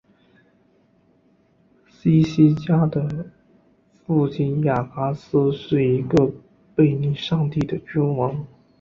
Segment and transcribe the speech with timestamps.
[1.91, 3.27] 希西家的
[4.03, 6.31] 父亲亚哈斯是一个
[6.73, 8.47] 背逆上帝的君王。